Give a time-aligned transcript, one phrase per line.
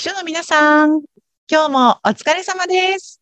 [0.00, 1.02] 秘書の皆さん、
[1.46, 3.20] 今日もお疲れ様です。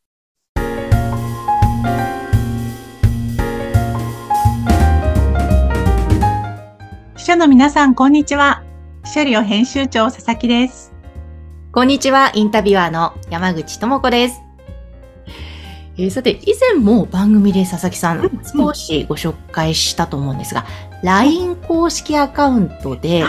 [7.17, 8.63] 秘書の皆さん、こんにちは。
[9.05, 10.93] 秘書寮編集長佐々木です。
[11.73, 14.41] こんにちは、インタビュアーの山口智子です。
[15.97, 20.65] えーさて、以前も番組で佐々木さん、少しご紹介したと思うんですが、
[21.03, 23.25] LINE 公式アカウントで、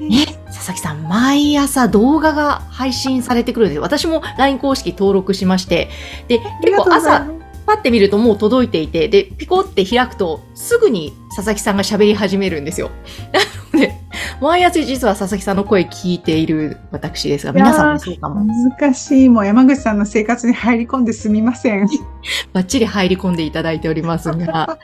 [0.00, 3.80] ね、佐々木さん、毎朝動画が配信されてくるんです。
[3.80, 5.90] 私も LINE 公式登録しまして、
[6.28, 7.26] で、結構朝、
[7.66, 12.90] パッて見るともう届いていて、で、ピコって開くと、すぐに佐々木さんが喋り始めるんですよ。
[13.32, 13.40] な
[13.72, 13.94] ので、
[14.40, 18.44] 毎朝実は佐々木さんの声聞いている私ですが、皆さんもそうかも。
[18.44, 19.28] 難しい。
[19.28, 21.88] もう山口さんの生活に入り込んですみません。
[22.52, 24.78] バッチリ入り込んでいただいておりますが、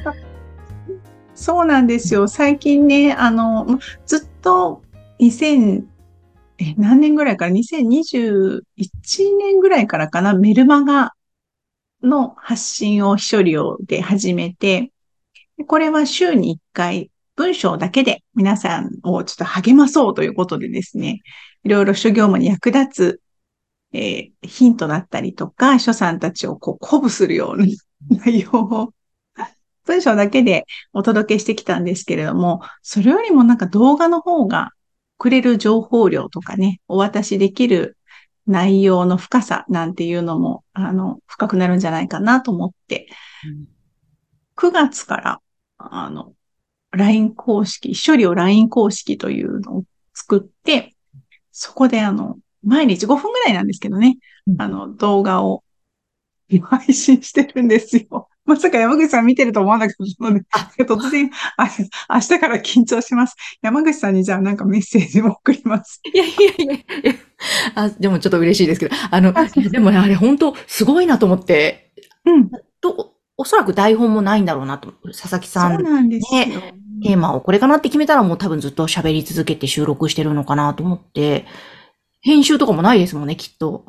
[1.35, 2.29] そうなんですよ。
[2.29, 4.83] 最近ね、あの、まずっと
[5.21, 5.85] 2000、
[6.59, 8.63] え、何年ぐらいから、2021
[9.39, 11.13] 年ぐらいからかな、メルマガ
[12.03, 14.93] の発信を秘書寮で始めて、
[15.67, 21.21] これは週に1回文章だけで皆さんをちょっと励まそうということでですね、
[21.65, 23.21] いろいろ諸業務に役立つ、
[23.93, 27.67] えーヒントだったりとか、書さんたちをこう鼓舞するような
[28.25, 28.93] 内容を
[29.91, 34.71] 文章だけでお届けしてきたんですけれども、それよりもなんか動画の方が
[35.19, 37.97] くれる情報量とかね、お渡しできる
[38.47, 43.09] 内容の深さなんていうのも、あの、深くなるんじゃないかなと思って、
[44.55, 45.41] 9月から、
[45.79, 46.35] あの、
[46.93, 50.95] LINE 公式、処理を LINE 公式というのを作って、
[51.51, 54.63] そこであの、毎日5分ぐらいなんですけどね、うん。
[54.63, 55.65] あの、動画を
[56.59, 58.29] 配信してるんですよ。
[58.45, 61.69] まさか山口さん見てると思わなかったので、あ突然、あ
[62.15, 63.37] 明日から緊張します。
[63.63, 66.01] 山口さんにじゃあなんかメッセージも送ります。
[66.13, 67.15] いやいやいやいや
[67.75, 71.93] あ、でもちょっと嬉しいですけど、あのあ、でもね、あれ本当すごいなと思って、
[72.25, 72.51] うん。
[72.81, 76.43] と、おそらく台本もないんだろうなと、佐々木そさ、うんなんですよ。
[77.03, 81.47] テーマをこれかなって決めたらもう多分ずっと喋り続けて収録してるのかなと思って、
[82.21, 83.85] 編集とかもないですもんね、きっと。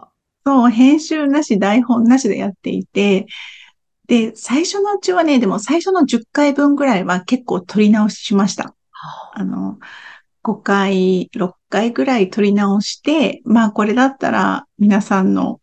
[0.46, 3.28] そう、編集なし、台本なしでやっていて、
[4.07, 8.75] で、最初のうちはね、でも最初の10回分ぐらいは結構撮り直ししました。
[9.34, 9.80] あの、
[10.41, 15.59] 5回、6回ぐらい撮り直して、まあこれだったら皆さんの、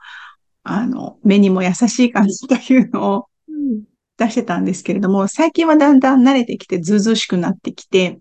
[0.63, 3.27] あの、目にも優しい感じというのを
[4.17, 8.19] 出してたんですけれども、最近はだんだん慣れてきて、ずうずうしくなってきて、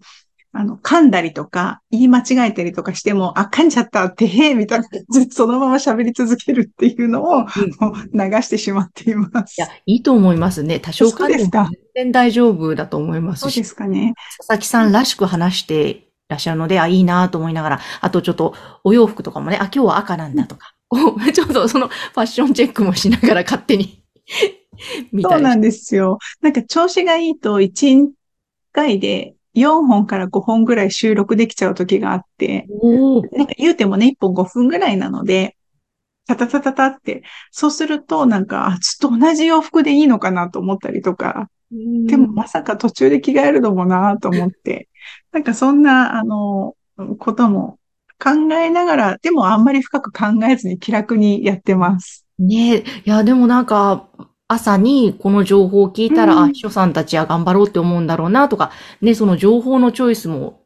[0.58, 9.62] あの、噛んだりとか、言い間違えたりとかしても、あ、噛んじゃったって、へえ、みたいな感じで、 そのまま喋り続けるっていうのを、流してしまっていますい。
[9.62, 10.80] や、いいと思いますね。
[10.80, 14.16] 多少そうですか全然大丈夫だと思いますしそうで、すかね。
[14.40, 24.02] 佐々木さんらしく話してらっしゃるので、あ、いいなと思いながら、あとちょっとお洋服とかもね、あ、今日は赤なんだとか、こう、 ちょっとそのファッションチェックもしながら勝手に
[25.22, 26.18] そうなんですよ。
[26.42, 28.10] なんか調子がいいと、1
[28.72, 32.68] 回で4本から5本ぐらい収録できちゃう時があって、
[33.32, 35.58] なんか言うてもね、1本5分ぐらいなので、
[36.28, 44.90] タタタタタって、そうするとなんか、あ、ずっと同じ洋服でいいのかなと思ったりとか、でもまさか途中で着替えるのもなと思って、
[45.32, 46.76] なんかそんな、あの、
[47.20, 47.78] ことも
[48.22, 52.26] 考えながら、でもあんまり深く考えずに気楽にやってます。
[52.40, 54.10] ねえ、いや、でもなんか、
[54.48, 58.72] 朝にこの情報を聞いたら、うんあ、秘書さんたちは頑張ろうって思うんだろうなとか、
[59.02, 60.62] ね、その情報のチョイスも、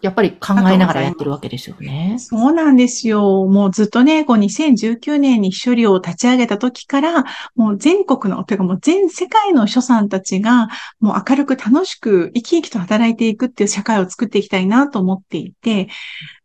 [0.00, 2.16] やっぱり考えながらやってるわけですよね。
[2.20, 3.46] そうなんですよ。
[3.46, 7.24] もうずっとね、こう2019年に秘書寮を立ち上げた時から、
[7.56, 10.68] もう全国の、というかもう全世界の書さんたちが、
[11.00, 15.88] もう明るく楽しく生き生きと働いていくっていう社会を作っていきたいなと思っていて、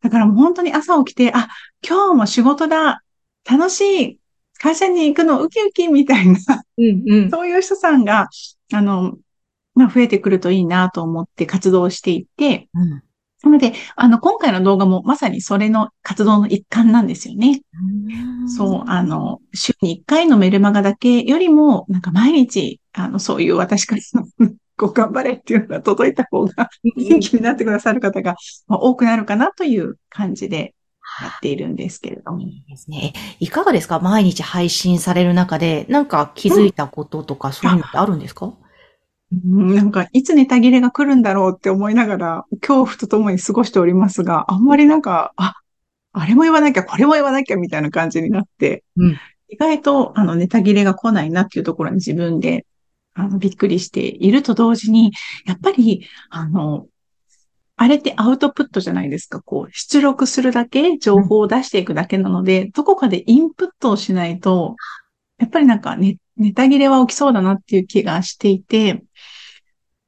[0.01, 1.47] だからもう本当に朝起きて、あ、
[1.87, 3.03] 今日も仕事だ、
[3.47, 4.19] 楽しい、
[4.59, 6.35] 会社に行くのウキウキみたいな、
[6.77, 7.29] うんうん。
[7.29, 8.29] そういう人さんが、
[8.73, 9.17] あの、
[9.75, 13.01] まあ、増えてくるといいなと思って活動していて、うん
[13.43, 17.61] なので、あの、今回の動画もまさにそれの活動の一環なんですよね。
[18.47, 24.01] そう、あの、週に一回のメルマガだけよりも、なんか毎日、あの、そういう私から
[24.39, 28.35] の、ご頑張れっていうのが届いた方が、元気になってくださる方が
[28.67, 30.75] まあ多くなるかなという感じで
[31.21, 32.39] やっているんですけれども。
[32.41, 33.13] いいですね。
[33.15, 33.99] えいかがですか？
[33.99, 38.53] 毎日配信される中で、なんか気づいたこととか、そういうのってあるんですか？
[39.31, 45.55] うんなんか、いつネタ切れが来るんだろうって思いながら、恐怖とともに過ごしておりますが、あんまりなんか、あ、
[46.13, 49.17] あれも言わなきゃ、これも言わなきゃみたいな感じになって、うん
[49.49, 52.65] 意外と、あの、ネタ切れが来ないなっていうところに自分で、
[53.13, 55.13] あの、びっくりしていると同時に、
[55.45, 56.85] やっぱり、あの、
[57.79, 59.41] あれってアウトプットじゃないですか。
[59.41, 64.75] こう、出力するだけ、情報を出していくだけなので、どこかでインプットをしないと、
[65.37, 69.03] やっぱりなんかね、ネタ切れは起きそうだなっていう気がしていて、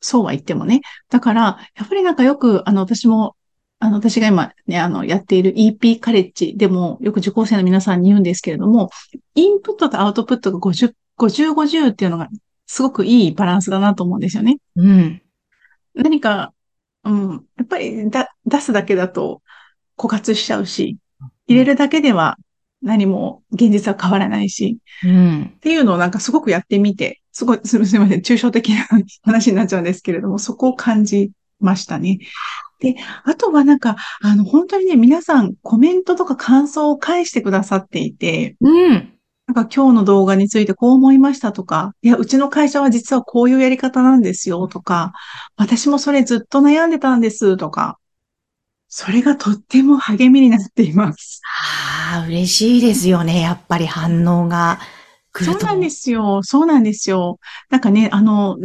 [0.01, 0.81] そうは言ってもね。
[1.09, 3.35] だから、やっぱりなんかよく、あの、私も、
[3.77, 8.89] あの、私が今ね、あの、やっている EP カレッジでも、よく受講生の皆さんに言うんですけれども、
[9.35, 12.29] インプットとアウトプットが50、50、50っていうのが、
[12.65, 14.57] すごくいいバランスだなと思うんですよね。
[14.75, 15.21] うん。
[15.93, 16.53] 何か、
[17.03, 19.41] うん、やっぱりだ出すだけだと
[19.97, 20.97] 枯渇しちゃうし、
[21.47, 22.37] 入れるだけでは
[22.81, 28.87] 何も現実は変わらないし、うん、っていうのをなんかすごくやってみて、すごい、すみません、抽象的な
[29.23, 32.19] 話になっちゃうんですけれども、そこを感じましたね。
[32.79, 39.13] で、あとはなんか、あの、本当にね、皆さんコメントとか感想を返してくださっていて、うん。
[39.49, 45.11] なんか今日の動画についてこう思いましたとか、いや、うちの会社は実はこういうやり方なんですよとか、
[45.57, 47.97] 私もそれずっと悩んでたんですとか、
[48.89, 51.41] それがとっても励みになっています。
[52.13, 53.41] ああ、嬉しいですよね。
[53.41, 54.77] やっぱり反応が
[55.33, 55.59] 来ると。
[55.61, 56.43] そうなんですよ。
[56.43, 57.39] そうなんですよ。
[57.71, 58.55] なんかね、あの、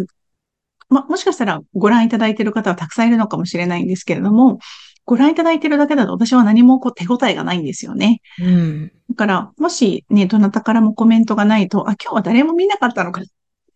[0.91, 4.59] ま、もしかしたらご覧いただいている方はたくさんいるのかもしれないんですけれども、
[5.05, 8.21] ご覧いただいているだけだと私は何もこう手応えがないんですよね。
[8.41, 8.93] うん。
[9.11, 13.25] だから、もしね、どなたからもコメントがないと、あ、今日は誰も見なかったのか、っ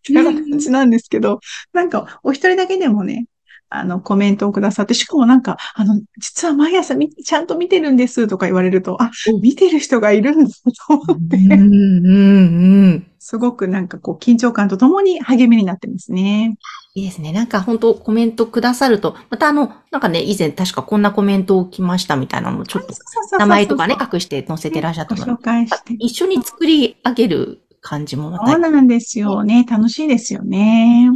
[0.03, 1.39] ていう感じなんですけど、
[1.73, 3.25] なんか、お一人だけでもね、
[3.69, 9.11] あの、コメントをくださって、しかもなんか、あの、実は毎朝み、ちゃんと見てるんですとか言われると、あ、
[9.41, 16.57] 見てる人がいるんだと思って、うんうんうん、すごくなんかこう、緊張感とともに励みになってますね。
[16.95, 17.31] いいですね。
[17.31, 22.93] なんか本当コメントくださると、またあの、なんかね、以前確かこんなコメントを来ましたみたいなのをちょっと、
[23.37, 25.93] 名前とかね、隠して載せてらっしゃったので、紹介して。
[25.99, 28.51] 一緒に作り上げる感じもまた。
[28.51, 29.65] そうなんですよね。
[29.69, 31.09] 楽しいですよね。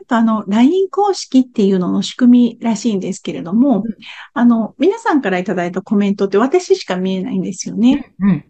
[0.00, 3.94] あとあの、LINE 公式っていうのの仕組みらしいんですけれども、うん、
[4.34, 8.14] あの、皆さんからいただいたコメントって私しか見えないんですよね。
[8.20, 8.44] うん。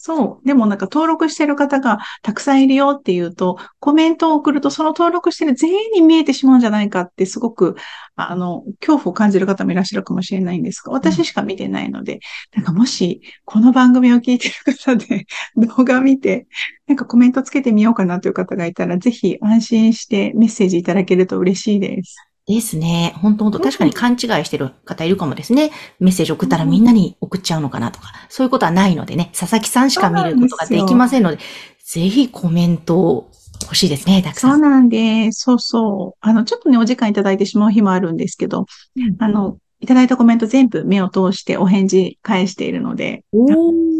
[0.00, 0.46] そう。
[0.46, 7.74] でもなんか登録してる方がたくさんいるよっていうと、コメントを送るとその登録してる全員に見えてしまうんじゃないかってすごく、
[8.14, 12.20] あの、恐怖を感じる方もいらっしゃるかもしれないんですが、私しか見てないので、
[12.54, 15.26] なんかもしこの番組を聞いてる方で
[15.58, 16.46] 動画見て、
[16.86, 22.27] なんかコメントつけてみようかなという方がいたら、ぜひ安心してメッセージいただけると嬉しいです。
[22.48, 23.14] ですね。
[23.20, 25.70] 本当本当確かに勘違いしてる方いるかもですね。
[26.00, 31.42] メッセージ送ったらみんなに送っちゃうのかなとか、そういうことはないのでね、佐々木さんしか見ることができませんので、で
[31.84, 33.30] ぜひコメントを
[33.62, 34.50] 欲しいですね、たくさん。
[34.52, 35.42] そうなんです。
[35.42, 36.18] そうそう。
[36.20, 38.66] あの、ちょっとね、お時間いただいてしまう日もあるんですけど、
[38.96, 43.24] うん、あの、いただいたコメント全部目を通してお返事返しているので、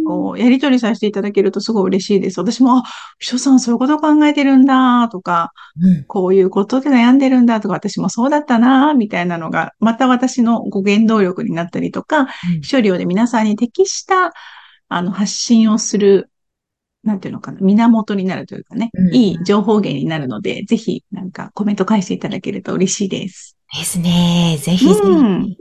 [0.07, 2.41] こうやりとりさせていただけるとすごい嬉しいです。
[2.41, 2.83] 私も、あ、
[3.19, 12.27] 秘書さんそういうことを考えてるんだとか、うん、こういうことで悩んでるんだとか、私もそうだったなみたいなのが、また私のご原動力になったりとか、うん、
[12.63, 14.33] 秘書料で皆さんに適した
[14.89, 16.31] あの発信をする
[17.05, 23.58] なんていうのかな、源になるというかね、うん、いい情報源になるので、ぜひなんかコメント返していただけると嬉しいです。
[23.77, 24.59] ですね。
[24.61, 25.01] ぜひぜひ。
[25.01, 25.57] うん、い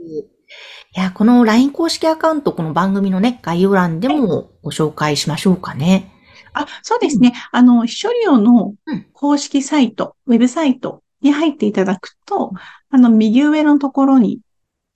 [0.94, 6.10] や、この LINE 公式アカウント、この番組のね、概要欄でもご紹介しましょうかね。
[6.54, 7.34] あ、そうですね。
[7.52, 8.74] あの、秘書料の
[9.12, 12.52] 公式サイト、ウェブサイトに入っていただくと、
[12.90, 14.40] あの、右上のところに、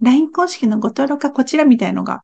[0.00, 2.23] LINE 公式のご登録はこちらみたいのが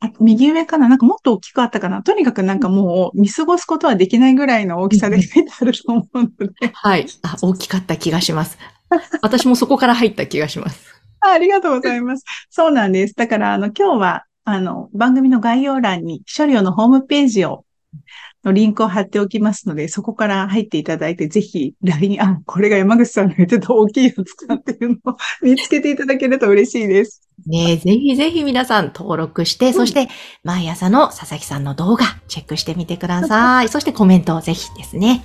[0.00, 0.88] あ右上かな？
[0.88, 2.04] なんかもっと大きくあったかな？
[2.04, 6.70] とにかくなんかもう見過ごすことはできないぐらいの大きさで書いてあると思うので。
[6.72, 7.06] はい。
[7.22, 8.56] あ、大きかった気がします。
[9.22, 11.02] 私もそこから入った気がします。
[11.20, 12.24] あありがとうございます。
[12.50, 13.14] そうなんです。
[13.14, 17.64] だから、あの、今日は、あの、番組の概要欄に、処理のホームページを
[18.44, 27.22] のリンクを貼っておきますので、そこから入っていただいて、ぜひ LINE、あ、これが山口さんが言ってた大きいやつかっていうのを見つけていただけると嬉しいです。
[27.46, 30.08] ねぜひぜひ皆さん登録して、そして
[30.44, 33.68] 毎朝の佐々木さんの動画チェックしてみてください。
[33.68, 35.22] そしてコメントをぜひですね。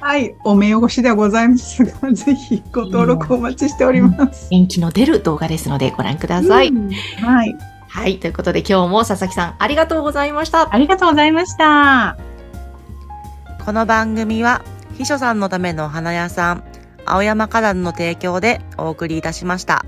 [0.00, 4.48] はい、お目汚しではございますが、ぜひご登録お待ちしております。
[4.50, 6.68] 元気の出る動画ですのでご覧ください。
[6.68, 7.56] うん、はい。
[7.88, 8.18] はい。
[8.18, 10.74] ということで今日も佐々木さんありがとうございました。
[10.74, 12.16] ありがとうございました。
[13.64, 14.62] この番組は
[14.96, 16.64] 秘書さんのための花屋さん
[17.04, 19.84] 青山花壇の提供でお送りいたしました。